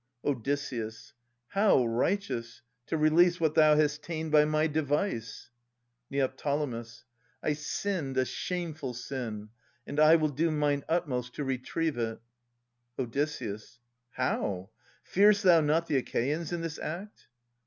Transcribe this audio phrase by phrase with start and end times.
[0.25, 0.47] Od.
[1.49, 5.51] How righteous, to release what thou hast ta'en By my device?
[6.09, 6.33] Neo.
[7.43, 9.49] I sinned a shameful sin.
[9.85, 12.19] And I will do mine utmost to retrieve it.
[12.97, 13.15] Od.
[14.13, 14.71] How?
[15.03, 17.27] Fear'st thou not the Achaeans in this act